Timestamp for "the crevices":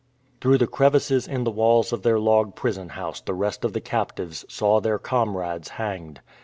0.57-1.27